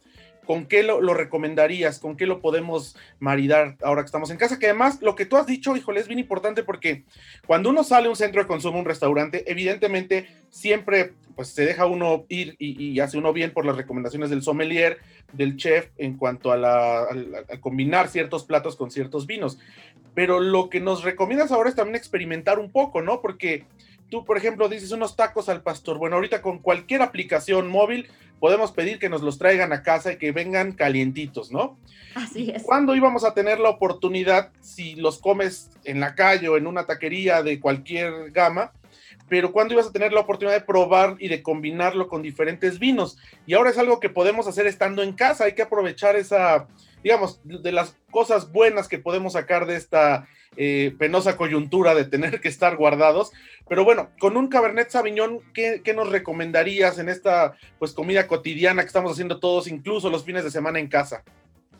¿Con 0.47 0.65
qué 0.65 0.81
lo, 0.81 1.13
recomendarías? 1.13 1.99
¿Con 1.99 2.15
qué 2.15 2.25
lo 2.25 2.39
podemos 2.39 2.95
maridar 3.19 3.75
ahora 3.83 4.01
que 4.01 4.05
estamos 4.05 4.31
en 4.31 4.37
casa? 4.37 4.57
Que 4.57 4.67
además, 4.67 5.01
lo 5.01 5.13
que 5.13 5.25
tú 5.25 5.35
has 5.35 5.45
dicho, 5.45 5.75
híjole, 5.75 5.99
es 5.99 6.07
bien 6.07 6.19
importante 6.19 6.63
porque 6.63 7.03
cuando 7.45 7.69
uno 7.69 7.83
sale 7.83 8.07
a 8.07 8.09
un 8.09 8.15
centro 8.15 8.41
de 8.41 8.47
consumo, 8.47 8.79
un 8.79 8.85
restaurante, 8.85 9.43
evidentemente 9.51 10.27
siempre 10.49 11.13
pues 11.35 11.49
se 11.49 11.65
deja 11.65 11.85
uno 11.85 12.25
ir 12.29 12.55
y, 12.57 12.99
hace 13.01 13.17
uno 13.17 13.33
bien 13.33 13.51
por 13.51 13.65
las 13.65 13.75
recomendaciones 13.75 14.29
del 14.29 14.41
sommelier, 14.41 14.99
del 15.33 15.57
chef, 15.57 15.89
en 15.97 16.17
cuanto 16.17 16.51
a, 16.51 16.57
la, 16.57 17.01
a 17.01 17.59
combinar 17.59 18.07
ciertos 18.07 18.45
platos 18.45 18.77
con 18.77 18.89
ciertos 18.89 19.27
vinos. 19.27 19.59
Pero 20.15 20.39
lo 20.39 20.69
que 20.69 20.79
nos 20.79 21.03
recomiendas 21.03 21.51
ahora 21.51 21.69
es 21.69 21.75
también 21.75 21.97
experimentar 21.97 22.57
un 22.57 22.71
poco, 22.71 23.01
¿no? 23.01 23.21
Porque 23.21 23.65
tú, 24.09 24.25
por 24.25 24.37
ejemplo, 24.37 24.69
dices 24.69 24.91
unos 24.91 25.15
tacos 25.15 25.49
al 25.49 25.61
pastor. 25.61 25.97
Bueno, 25.97 26.15
ahorita 26.15 26.41
con 26.41 26.59
cualquier 26.59 27.01
aplicación 27.01 27.67
móvil 27.67 28.07
podemos 28.39 28.71
pedir 28.71 28.99
que 28.99 29.09
nos 29.09 29.21
los 29.21 29.37
traigan 29.37 29.73
a 29.73 29.83
casa 29.83 30.13
y 30.13 30.17
que 30.17 30.31
vengan 30.31 30.71
calientitos, 30.71 31.51
¿no? 31.51 31.77
Así 32.15 32.51
es. 32.53 32.63
¿Cuándo 32.63 32.95
íbamos 32.95 33.23
a 33.23 33.33
tener 33.33 33.59
la 33.59 33.69
oportunidad, 33.69 34.51
si 34.61 34.95
los 34.95 35.19
comes 35.19 35.69
en 35.83 35.99
la 35.99 36.15
calle 36.15 36.49
o 36.49 36.57
en 36.57 36.67
una 36.67 36.85
taquería 36.85 37.43
de 37.43 37.59
cualquier 37.59 38.31
gama, 38.31 38.71
pero 39.29 39.51
cuándo 39.51 39.73
ibas 39.73 39.87
a 39.87 39.91
tener 39.91 40.13
la 40.13 40.21
oportunidad 40.21 40.55
de 40.55 40.65
probar 40.65 41.15
y 41.19 41.27
de 41.27 41.43
combinarlo 41.43 42.07
con 42.07 42.21
diferentes 42.21 42.79
vinos? 42.79 43.17
Y 43.45 43.53
ahora 43.53 43.69
es 43.69 43.77
algo 43.77 43.99
que 43.99 44.09
podemos 44.09 44.47
hacer 44.47 44.67
estando 44.67 45.03
en 45.03 45.13
casa, 45.13 45.45
hay 45.45 45.53
que 45.53 45.61
aprovechar 45.61 46.15
esa, 46.15 46.67
digamos, 47.03 47.39
de 47.43 47.71
las 47.71 47.95
cosas 48.11 48.51
buenas 48.51 48.87
que 48.87 48.99
podemos 48.99 49.33
sacar 49.33 49.65
de 49.65 49.75
esta 49.75 50.27
eh, 50.57 50.95
penosa 50.97 51.37
coyuntura 51.37 51.95
de 51.95 52.05
tener 52.05 52.41
que 52.41 52.47
estar 52.47 52.75
guardados. 52.75 53.31
Pero 53.69 53.83
bueno, 53.83 54.09
con 54.19 54.37
un 54.37 54.47
Cabernet 54.47 54.89
Sauvignon, 54.89 55.39
¿qué, 55.53 55.81
¿qué, 55.83 55.93
nos 55.93 56.09
recomendarías 56.09 56.99
en 56.99 57.09
esta 57.09 57.55
pues 57.79 57.93
comida 57.93 58.27
cotidiana 58.27 58.81
que 58.81 58.87
estamos 58.87 59.11
haciendo 59.11 59.39
todos, 59.39 59.67
incluso 59.67 60.09
los 60.09 60.23
fines 60.23 60.43
de 60.43 60.51
semana 60.51 60.79
en 60.79 60.87
casa? 60.87 61.23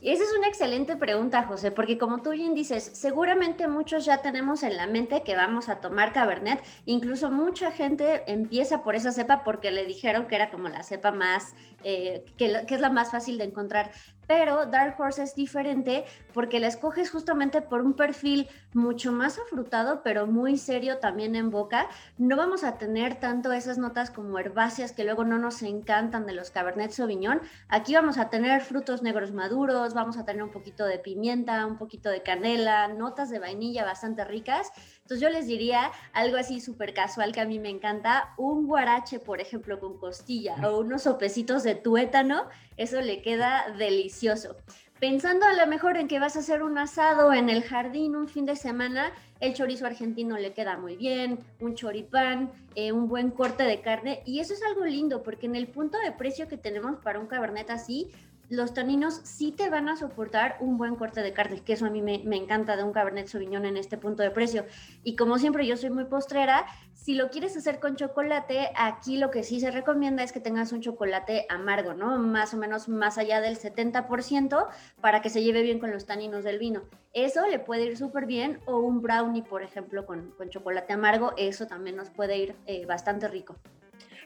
Esa 0.01 0.24
es 0.24 0.34
una 0.38 0.48
excelente 0.48 0.96
pregunta, 0.96 1.43
José, 1.43 1.72
porque 1.72 1.98
como 1.98 2.22
tú 2.22 2.29
bien 2.29 2.53
dices, 2.53 2.91
seguramente 2.93 3.67
muchos 3.67 4.05
ya 4.05 4.22
tenemos 4.22 4.62
en 4.62 4.77
la 4.77 4.86
mente 4.86 5.24
que 5.24 5.36
vamos 5.36 5.69
a 5.69 5.81
tomar 5.81 6.13
Cabernet. 6.13 6.63
Incluso 6.86 7.31
mucha 7.31 7.72
gente 7.72 8.24
empieza 8.27 8.84
por 8.84 8.96
esa 8.96 9.12
cepa 9.12 9.43
porque 9.43 9.72
le 9.72 9.86
dijeron 9.86 10.27
que 10.27 10.36
era 10.36 10.51
como 10.51 10.69
la 10.69 10.84
cepa 10.84 11.12
más, 11.12 11.55
eh, 11.84 12.24
que, 12.38 12.63
es 12.69 12.79
la 12.79 12.91
más 12.91 13.12
fácil 13.12 13.39
de 13.39 13.46
encontrar 13.46 13.91
pero 14.27 14.65
Dark 14.65 15.00
Horse 15.00 15.24
es 15.24 15.36
diferente 15.36 16.05
porque 16.34 16.60
la 16.60 16.67
escoges 16.67 17.10
justamente 17.10 17.62
por 17.62 17.81
un 17.81 17.93
perfil 17.93 18.50
mucho 18.74 19.12
más 19.12 19.39
afrutado, 19.39 20.03
pero 20.03 20.27
muy 20.27 20.57
serio 20.57 21.00
también 21.00 21.36
en 21.36 21.50
boca. 21.50 21.88
No 22.17 22.36
vamos 22.36 22.63
a 22.63 22.77
tener 22.77 23.19
tanto 23.19 23.51
esas 23.53 23.77
notas 23.77 24.12
como 24.12 24.38
herbáceas 24.38 24.91
que 24.91 25.05
luego 25.05 25.24
no 25.24 25.39
nos 25.39 25.62
encantan 25.63 26.25
de 26.25 26.34
los 26.34 26.51
Cabernet 26.51 26.91
Sauvignon. 26.91 27.41
Aquí 27.69 27.96
vamos 27.96 28.17
a 28.17 28.29
tener 28.29 28.62
frutos 28.62 29.01
negros 29.01 29.31
maduros, 29.31 29.93
vamos 29.93 30.17
a 30.17 30.25
tener 30.25 30.43
un 30.43 30.51
poquito 30.51 30.86
de 30.86 31.00
pimienta, 31.00 31.65
un 31.65 31.77
poquito 31.77 32.10
de 32.10 32.22
canela, 32.22 32.88
notas 32.89 33.29
de 33.29 33.39
vainilla 33.39 33.86
bastante 33.86 34.25
ricas. 34.25 34.72
Entonces 35.07 35.21
yo 35.21 35.29
les 35.29 35.47
diría 35.47 35.93
algo 36.11 36.35
así 36.35 36.59
súper 36.59 36.93
casual 36.93 37.31
que 37.31 37.39
a 37.39 37.45
mí 37.45 37.59
me 37.59 37.69
encanta, 37.69 38.33
un 38.35 38.67
guarache, 38.67 39.19
por 39.19 39.39
ejemplo, 39.39 39.79
con 39.79 39.97
costilla 39.97 40.57
o 40.67 40.79
unos 40.79 41.03
sopecitos 41.03 41.63
de 41.63 41.75
tuétano, 41.75 42.49
eso 42.75 42.99
le 42.99 43.21
queda 43.21 43.73
delicioso. 43.77 44.57
Pensando 44.99 45.45
a 45.45 45.53
lo 45.53 45.65
mejor 45.65 45.95
en 45.95 46.09
que 46.09 46.19
vas 46.19 46.35
a 46.35 46.39
hacer 46.39 46.61
un 46.61 46.77
asado 46.77 47.31
en 47.31 47.47
el 47.49 47.63
jardín 47.63 48.17
un 48.17 48.27
fin 48.27 48.45
de 48.45 48.57
semana, 48.57 49.13
el 49.39 49.53
chorizo 49.53 49.85
argentino 49.85 50.37
le 50.37 50.51
queda 50.51 50.75
muy 50.75 50.97
bien, 50.97 51.39
un 51.61 51.75
choripán, 51.75 52.51
eh, 52.75 52.91
un 52.91 53.07
buen 53.07 53.29
corte 53.29 53.63
de 53.63 53.79
carne. 53.79 54.23
Y 54.25 54.41
eso 54.41 54.53
es 54.53 54.63
algo 54.63 54.83
lindo 54.83 55.23
porque 55.23 55.45
en 55.45 55.55
el 55.55 55.67
punto 55.67 55.97
de 55.99 56.11
precio 56.11 56.49
que 56.49 56.57
tenemos 56.57 56.97
para 56.97 57.19
un 57.19 57.27
cabernet 57.27 57.69
así, 57.69 58.09
los 58.49 58.73
taninos 58.73 59.19
sí 59.23 59.51
te 59.51 59.69
van 59.69 59.89
a 59.89 59.97
soportar 59.97 60.57
un 60.59 60.77
buen 60.77 60.95
corte 60.95 61.21
de 61.21 61.33
carne, 61.33 61.61
que 61.61 61.73
eso 61.73 61.85
a 61.85 61.89
mí 61.89 62.01
me, 62.01 62.15
encanta 62.35 62.77
de 62.77 62.83
un 62.83 62.93
Cabernet 62.93 63.27
Sauvignon 63.27 63.65
en 63.65 63.75
este 63.75 63.97
punto 63.97 64.23
de 64.23 64.31
precio. 64.31 64.65
Y 65.03 65.15
como 65.15 65.37
siempre 65.37 65.67
yo 65.67 65.75
soy 65.75 65.89
muy 65.89 66.05
postrera, 66.05 66.65
si 66.93 67.15
lo 67.15 67.29
quieres 67.29 67.57
hacer 67.57 67.79
con 67.79 67.95
chocolate, 67.95 68.69
aquí 68.75 69.17
lo 69.17 69.31
que 69.31 69.43
sí 69.43 69.59
se 69.59 69.71
recomienda 69.71 70.23
es 70.23 70.31
que 70.31 70.39
tengas 70.39 70.71
un 70.71 70.81
chocolate 70.81 71.45
amargo, 71.49 71.93
¿no? 71.93 72.17
Más 72.19 72.53
o 72.53 72.57
menos 72.57 72.87
más 72.87 73.17
allá 73.17 73.41
del 73.41 73.57
70% 73.57 74.67
para 75.01 75.21
que 75.21 75.29
se 75.29 75.43
lleve 75.43 75.61
bien 75.61 75.79
con 75.79 75.91
los 75.91 76.05
taninos 76.05 76.43
del 76.43 76.57
vino. 76.57 76.83
Eso 77.13 77.45
le 77.47 77.59
puede 77.59 77.85
ir 77.85 77.97
súper 77.97 78.25
bien 78.25 78.59
o 78.65 78.77
un 78.77 79.01
brownie, 79.01 79.43
por 79.43 79.61
ejemplo, 79.61 80.05
con, 80.05 80.33
chocolate 80.49 80.93
amargo, 80.93 81.33
eso 81.35 81.67
también 81.67 81.97
nos 81.97 82.09
puede 82.09 82.37
ir 82.37 82.55
eh, 82.65 82.85
bastante 82.85 83.27
rico. 83.27 83.57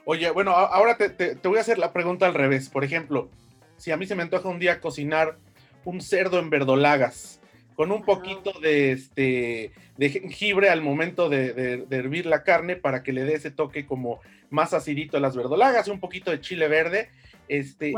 Oye, 0.05 0.29
bueno, 0.31 0.51
ahora 0.51 0.97
te, 0.97 1.09
te 1.09 1.47
voy 1.47 1.57
a 1.57 1.61
hacer 1.61 1.77
la 1.77 1.93
pregunta 1.93 2.25
al 2.25 2.33
revés. 2.33 2.69
Por 2.69 2.83
ejemplo, 2.83 3.29
si 3.81 3.91
a 3.91 3.97
mí 3.97 4.05
se 4.05 4.13
me 4.13 4.21
antoja 4.21 4.47
un 4.47 4.59
día 4.59 4.79
cocinar 4.79 5.37
un 5.85 6.01
cerdo 6.01 6.37
en 6.37 6.51
verdolagas 6.51 7.41
con 7.75 7.91
un 7.91 8.03
poquito 8.03 8.51
de, 8.59 8.91
este, 8.91 9.71
de 9.97 10.09
jengibre 10.09 10.69
al 10.69 10.81
momento 10.81 11.29
de, 11.29 11.87
hervir 11.89 12.27
la 12.27 12.43
carne 12.43 12.75
para 12.75 13.01
que 13.01 13.11
le 13.11 13.23
dé 13.23 13.33
ese 13.33 13.49
toque 13.49 13.87
como 13.87 14.19
más 14.51 14.75
acidito 14.75 15.17
a 15.17 15.19
las 15.19 15.35
verdolagas, 15.35 15.87
un 15.87 15.99
poquito 15.99 16.29
de 16.29 16.41
chile 16.41 16.67
verde. 16.67 17.09
Este, 17.47 17.95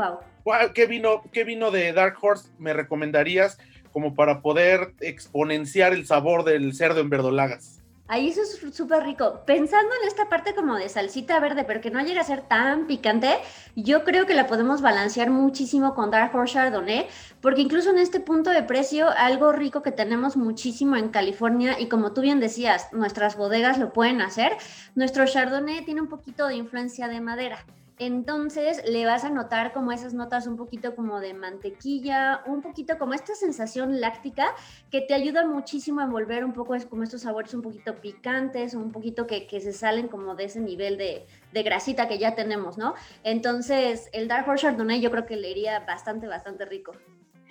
¿qué, 0.72 0.86
vino, 0.86 1.22
¿Qué 1.32 1.44
vino 1.44 1.70
de 1.70 1.92
Dark 1.92 2.16
Horse 2.22 2.48
me 2.58 2.72
recomendarías 2.72 3.58
como 3.92 4.14
para 4.14 4.40
poder 4.40 4.94
exponenciar 5.00 5.92
el 5.92 6.06
sabor 6.06 6.44
del 6.44 6.72
cerdo 6.72 7.00
en 7.00 7.10
verdolagas? 7.10 7.83
Ahí 8.06 8.28
eso 8.28 8.42
es 8.42 8.76
súper 8.76 9.02
rico. 9.02 9.40
Pensando 9.46 9.90
en 10.00 10.06
esta 10.06 10.28
parte 10.28 10.54
como 10.54 10.76
de 10.76 10.90
salsita 10.90 11.40
verde, 11.40 11.64
pero 11.64 11.80
que 11.80 11.90
no 11.90 12.02
llega 12.02 12.20
a 12.20 12.24
ser 12.24 12.42
tan 12.42 12.86
picante, 12.86 13.38
yo 13.76 14.04
creo 14.04 14.26
que 14.26 14.34
la 14.34 14.46
podemos 14.46 14.82
balancear 14.82 15.30
muchísimo 15.30 15.94
con 15.94 16.10
Dark 16.10 16.36
Horse 16.36 16.52
Chardonnay, 16.52 17.08
porque 17.40 17.62
incluso 17.62 17.90
en 17.90 17.98
este 17.98 18.20
punto 18.20 18.50
de 18.50 18.62
precio, 18.62 19.08
algo 19.08 19.52
rico 19.52 19.82
que 19.82 19.90
tenemos 19.90 20.36
muchísimo 20.36 20.96
en 20.96 21.08
California, 21.08 21.80
y 21.80 21.88
como 21.88 22.12
tú 22.12 22.20
bien 22.20 22.40
decías, 22.40 22.92
nuestras 22.92 23.36
bodegas 23.36 23.78
lo 23.78 23.94
pueden 23.94 24.20
hacer, 24.20 24.52
nuestro 24.94 25.24
Chardonnay 25.24 25.86
tiene 25.86 26.02
un 26.02 26.08
poquito 26.08 26.46
de 26.46 26.56
influencia 26.56 27.08
de 27.08 27.22
madera. 27.22 27.64
Entonces 27.98 28.82
le 28.88 29.06
vas 29.06 29.24
a 29.24 29.30
notar 29.30 29.72
como 29.72 29.92
esas 29.92 30.14
notas 30.14 30.48
un 30.48 30.56
poquito 30.56 30.96
como 30.96 31.20
de 31.20 31.32
mantequilla, 31.32 32.42
un 32.46 32.60
poquito 32.60 32.98
como 32.98 33.14
esta 33.14 33.34
sensación 33.34 34.00
láctica 34.00 34.54
que 34.90 35.00
te 35.00 35.14
ayuda 35.14 35.46
muchísimo 35.46 36.00
a 36.00 36.04
envolver 36.04 36.44
un 36.44 36.52
poco 36.52 36.74
es 36.74 36.86
como 36.86 37.04
estos 37.04 37.22
sabores 37.22 37.54
un 37.54 37.62
poquito 37.62 38.00
picantes, 38.00 38.74
un 38.74 38.90
poquito 38.90 39.28
que, 39.28 39.46
que 39.46 39.60
se 39.60 39.72
salen 39.72 40.08
como 40.08 40.34
de 40.34 40.44
ese 40.44 40.60
nivel 40.60 40.98
de, 40.98 41.26
de, 41.52 41.62
grasita 41.62 42.08
que 42.08 42.18
ya 42.18 42.34
tenemos, 42.34 42.78
¿no? 42.78 42.94
Entonces 43.22 44.08
el 44.12 44.26
Dark 44.26 44.48
Horse 44.48 44.62
Chardonnay 44.62 45.00
yo 45.00 45.10
creo 45.12 45.24
que 45.24 45.36
le 45.36 45.50
iría 45.50 45.78
bastante, 45.80 46.26
bastante 46.26 46.64
rico. 46.64 46.92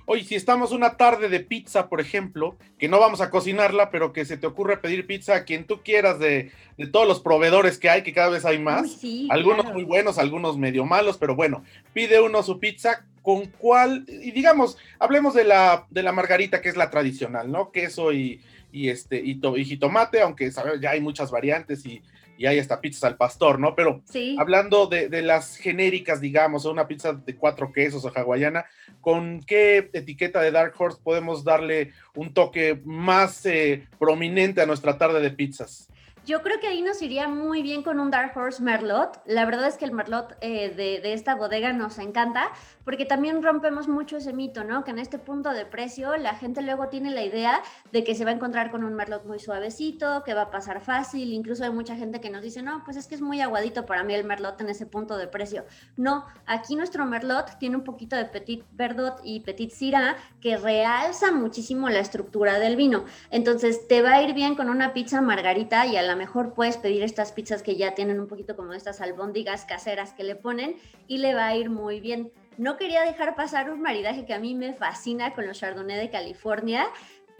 Oye, 0.06 0.24
si 0.24 0.36
estamos 0.36 0.72
una 0.72 0.98
tarde 0.98 1.30
de 1.30 1.40
pizza, 1.40 1.88
por 1.88 2.02
ejemplo, 2.02 2.58
que 2.78 2.90
no 2.90 3.00
vamos 3.00 3.22
a 3.22 3.30
cocinarla, 3.30 3.90
pero 3.90 4.12
que 4.12 4.26
se 4.26 4.38
te 4.38 4.48
ocurre 4.48 4.78
pedir 4.78 5.08
pizza 5.08 5.36
a 5.36 5.44
quien 5.46 5.66
tú 5.66 5.82
quieras 5.82 6.20
de, 6.20 6.52
de 6.78 6.88
todos 6.88 7.08
los 7.08 7.22
proveedores 7.22 7.78
que 7.78 7.90
hay, 7.90 8.04
que 8.04 8.14
cada 8.14 8.30
vez 8.30 8.46
hay 8.46 8.60
más. 8.60 8.92
sí, 8.92 9.28
algunos 9.32 9.62
claro. 9.62 9.76
muy 9.76 9.84
buenos, 9.84 10.18
algunos 10.18 10.58
medio 10.58 10.86
malos, 10.86 11.18
pero 11.18 11.36
bueno, 11.36 11.64
pide 11.94 12.20
uno 12.20 12.44
su 12.44 12.60
pizza 12.60 13.06
con 13.22 13.46
cuál, 13.46 14.06
y 14.08 14.32
digamos, 14.32 14.78
hablemos 15.00 15.34
de 15.34 15.46
la, 15.46 15.88
de 15.90 16.04
la 16.04 16.12
margarita, 16.12 16.62
que 16.62 16.68
es 16.68 16.76
la 16.76 16.90
tradicional, 16.90 17.50
¿no? 17.50 17.72
Queso 17.72 18.12
y, 18.12 18.42
y 18.74 18.90
este, 18.90 19.22
y, 19.24 19.36
to, 19.36 19.56
y 19.56 19.64
jitomate, 19.64 20.22
aunque 20.22 20.52
sabes, 20.52 20.82
ya 20.82 20.92
hay 20.92 21.00
muchas 21.00 21.32
variantes 21.32 21.86
y, 21.86 22.02
y 22.38 22.46
hay 22.46 22.60
hasta 22.60 22.82
pizzas 22.82 23.04
al 23.04 23.18
pastor, 23.18 23.60
¿no? 23.60 23.76
Pero 23.76 24.02
Sí. 24.06 24.36
hablando 24.40 24.88
de, 24.88 25.10
de, 25.10 25.22
las 25.22 25.58
genéricas, 25.58 26.20
digamos, 26.20 26.66
una 26.66 26.88
pizza 26.88 27.14
de 27.14 27.36
cuatro 27.36 27.72
quesos 27.72 28.04
o 28.06 28.12
hawaiana, 28.14 28.66
¿con 29.02 29.42
qué 29.42 29.90
etiqueta 29.94 30.42
de 30.42 30.52
Dark 30.52 30.74
Horse 30.78 31.00
podemos 31.04 31.44
darle 31.44 31.92
un 32.16 32.34
toque 32.34 32.82
más 32.86 33.46
eh, 33.46 33.88
prominente 34.00 34.62
a 34.62 34.66
nuestra 34.66 34.98
tarde 34.98 35.22
de 35.22 35.32
pizzas? 35.32 35.90
Yo 36.26 36.42
creo 36.42 36.58
que 36.62 36.68
ahí 36.68 36.82
nos 36.82 37.02
iría 37.02 37.28
muy 37.28 37.62
bien 37.62 37.84
con 37.84 38.00
un 38.00 38.10
Dark 38.10 38.32
Horse 38.38 38.64
Merlot. 38.64 39.22
La 39.26 39.44
verdad 39.44 39.68
es 39.68 39.76
que 39.76 39.84
el 39.84 39.92
Merlot 39.92 40.38
eh, 40.40 40.70
de, 40.70 41.02
de, 41.02 41.12
esta 41.12 41.36
bodega 41.36 41.74
nos 41.74 42.00
encanta 42.00 42.50
porque 42.86 43.04
también 43.04 43.44
rompemos 43.44 43.90
mucho 43.90 44.16
ese 44.16 44.32
mito, 44.32 44.64
¿no? 44.64 44.86
Que 44.86 44.92
en 44.92 45.00
este 45.00 45.20
punto 45.20 45.52
de 45.52 45.66
precio 45.66 46.16
la 46.16 46.36
gente 46.36 46.62
luego 46.62 46.88
tiene 46.88 47.12
la 47.12 47.24
idea 47.24 47.62
de 47.92 48.06
que 48.06 48.16
se 48.16 48.24
va 48.24 48.32
a 48.32 48.36
encontrar 48.36 48.72
con 48.72 48.86
un 48.86 48.94
Merlot 48.94 49.26
muy 49.26 49.38
suavecito, 49.40 50.24
que 50.24 50.34
va 50.34 50.44
a 50.44 50.52
pasar 50.52 50.80
fácil. 50.80 51.34
Incluso 51.34 51.66
hay 51.66 51.72
mucha 51.72 51.98
gente 51.98 52.22
que 52.22 52.30
nos 52.30 52.42
dice, 52.42 52.62
no, 52.62 52.84
pues 52.86 52.96
es 52.96 53.08
que 53.08 53.16
es 53.16 53.22
muy 53.22 53.42
aguadito 53.42 53.86
para 53.86 54.06
mí 54.06 54.14
el 54.14 54.24
Merlot 54.24 54.62
en 54.62 54.70
ese 54.70 54.86
punto 54.86 55.18
de 55.18 55.28
precio. 55.28 55.66
No, 55.98 56.26
aquí 56.46 56.78
nuestro 56.78 57.06
Merlot 57.06 57.60
tiene 57.60 57.76
un 57.76 57.84
poquito 57.84 58.16
de 58.16 58.24
Petit 58.24 58.64
Verdot 58.72 59.20
y 59.26 59.42
Petit 59.42 59.72
Syrah 59.72 60.16
que 60.40 60.56
realza 60.56 61.34
muchísimo 61.34 61.90
la 61.90 62.00
estructura 62.00 62.60
del 62.60 62.78
vino. 62.78 63.04
Entonces 63.30 63.90
te 63.90 64.02
va 64.02 64.14
a 64.14 64.24
ir 64.24 64.34
bien 64.34 64.56
con 64.56 64.70
una 64.70 64.94
pizza 64.94 65.22
margarita 65.22 65.86
y 65.86 65.98
a 65.98 66.02
la 66.02 66.13
mejor 66.16 66.54
puedes 66.54 66.78
pedir 66.78 67.04
estas 67.04 67.32
pizzas 67.32 67.64
que 67.64 67.76
ya 67.76 67.96
tienen 67.96 68.20
un 68.20 68.28
poquito 68.28 68.56
como 68.56 68.74
estas 68.74 69.02
albóndigas 69.02 69.66
caseras 69.66 70.14
que 70.14 70.24
le 70.24 70.36
ponen 70.36 70.76
y 71.08 71.20
le 71.20 71.34
va 71.34 71.48
a 71.48 71.56
ir 71.56 71.70
muy 71.70 72.00
bien. 72.00 72.32
No 72.58 72.78
quería 72.78 73.02
dejar 73.02 73.36
pasar 73.36 73.72
un 73.72 73.82
maridaje 73.82 74.26
que 74.26 74.34
a 74.34 74.40
mí 74.40 74.54
me 74.54 74.74
fascina 74.74 75.34
con 75.34 75.48
los 75.48 75.60
Chardonnay 75.60 75.98
de 75.98 76.10
California. 76.10 76.88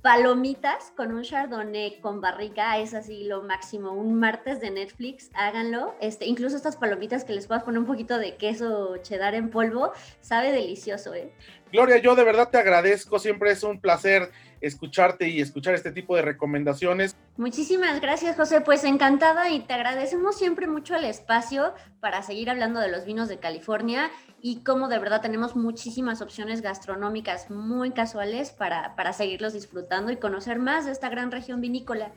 Palomitas 0.02 0.92
con 0.98 1.14
un 1.14 1.22
Chardonnay 1.22 2.02
con 2.02 2.20
barrica 2.20 2.78
es 2.78 2.94
así 2.94 3.24
lo 3.24 3.42
máximo. 3.44 3.94
Un 3.94 4.16
martes 4.20 4.60
de 4.60 4.70
Netflix, 4.70 5.30
háganlo. 5.34 5.96
Este, 6.02 6.26
incluso 6.26 6.58
estas 6.58 6.76
palomitas 6.76 7.24
que 7.24 7.34
les 7.34 7.48
puedas 7.48 7.64
poner 7.64 7.80
un 7.80 7.86
poquito 7.86 8.18
de 8.18 8.36
queso 8.36 8.98
cheddar 8.98 9.34
en 9.34 9.50
polvo, 9.50 9.94
sabe 10.20 10.52
delicioso, 10.52 11.14
¿eh? 11.14 11.32
Gloria, 11.74 11.98
yo 11.98 12.14
de 12.14 12.24
verdad 12.24 12.50
te 12.50 12.60
agradezco. 12.60 13.18
Siempre 13.18 13.50
es 13.50 13.64
un 13.64 13.82
placer 13.82 14.32
escucharte 14.62 15.28
y 15.28 15.42
escuchar 15.42 15.74
este 15.74 15.92
tipo 15.92 16.16
de 16.16 16.22
recomendaciones. 16.22 17.16
Muchísimas 17.36 18.00
gracias, 18.00 18.36
José. 18.36 18.62
Pues 18.62 18.84
encantada 18.84 19.50
y 19.50 19.62
te 19.62 19.74
agradecemos 19.74 20.38
siempre 20.38 20.68
mucho 20.68 20.96
el 20.96 21.04
espacio 21.04 21.74
para 22.00 22.22
seguir 22.22 22.52
hablando 22.52 22.80
de 22.80 22.90
los 22.90 23.06
vinos 23.06 23.28
de 23.28 23.40
California 23.40 24.12
y 24.40 24.64
cómo 24.64 24.88
de 24.88 25.00
verdad 25.00 25.22
tenemos 25.22 25.56
muchísimas 25.56 26.22
opciones 26.22 26.62
gastronómicas 26.62 27.50
muy 27.50 27.90
casuales 27.90 28.52
para, 28.52 28.96
para 28.96 29.12
seguirlos 29.12 29.54
disfrutando 29.54 30.12
y 30.12 30.18
conocer 30.18 30.60
más 30.60 30.86
de 30.86 30.92
esta 30.92 31.10
gran 31.10 31.32
región 31.32 31.60
vinícola. 31.60 32.12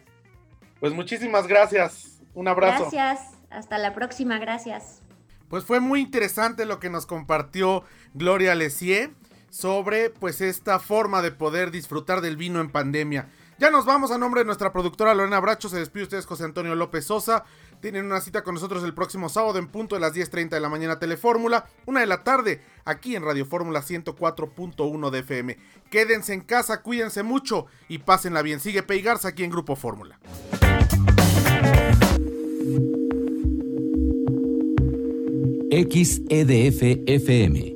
Pues 0.81 0.93
muchísimas 0.93 1.47
gracias. 1.47 2.21
Un 2.35 2.49
abrazo. 2.49 2.91
Gracias. 2.93 3.39
Hasta 3.49 3.79
la 3.79 3.95
próxima. 3.95 4.39
Gracias. 4.39 5.01
Pues 5.49 5.65
fue 5.65 5.81
muy 5.81 6.03
interesante 6.03 6.67
lo 6.67 6.79
que 6.79 6.91
nos 6.91 7.07
compartió 7.07 7.85
Gloria 8.13 8.55
Lesier 8.55 9.13
sobre 9.57 10.11
pues 10.11 10.43
esta 10.43 10.79
forma 10.79 11.23
de 11.23 11.33
poder 11.33 11.71
disfrutar 11.71 12.21
del 12.21 12.37
vino 12.37 12.61
en 12.61 12.71
pandemia. 12.71 13.31
Ya 13.59 13.71
nos 13.71 13.87
vamos 13.87 14.11
a 14.11 14.19
nombre 14.19 14.43
de 14.43 14.45
nuestra 14.45 14.71
productora 14.71 15.15
Lorena 15.15 15.41
Bracho, 15.41 15.71
se 15.71 15.79
despide 15.79 16.03
ustedes 16.03 16.27
José 16.27 16.45
Antonio 16.45 16.75
López 16.75 17.07
Sosa. 17.07 17.43
Tienen 17.81 18.05
una 18.05 18.21
cita 18.21 18.45
con 18.45 18.53
nosotros 18.53 18.85
el 18.85 18.93
próximo 18.93 19.31
sábado 19.31 19.59
en 19.59 19.69
punto 19.69 19.95
de 19.95 20.03
las 20.03 20.15
10.30 20.15 20.51
de 20.51 20.61
la 20.61 20.69
mañana 20.69 20.99
Telefórmula, 20.99 21.65
una 21.87 22.01
de 22.01 22.07
la 22.07 22.23
tarde 22.23 22.61
aquí 22.85 23.17
en 23.17 23.25
Radio 23.25 23.47
Fórmula 23.47 23.81
104.1 23.81 25.09
de 25.11 25.19
FM. 25.21 25.59
Quédense 25.91 26.35
en 26.35 26.43
casa, 26.43 26.83
cuídense 26.83 27.23
mucho 27.23 27.65
y 27.89 27.99
pásenla 27.99 28.43
bien. 28.43 28.61
Sigue 28.61 28.83
Peigarza 28.83 29.29
aquí 29.29 29.43
en 29.43 29.51
Grupo 29.51 29.75
Fórmula. 29.75 30.19
XEDF 35.71 36.83
FM 37.07 37.76